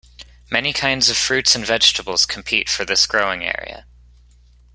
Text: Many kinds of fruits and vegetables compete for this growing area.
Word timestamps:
Many 0.49 0.73
kinds 0.73 1.11
of 1.11 1.15
fruits 1.17 1.53
and 1.55 1.63
vegetables 1.63 2.25
compete 2.25 2.67
for 2.67 2.83
this 2.85 3.05
growing 3.05 3.43
area. 3.43 3.85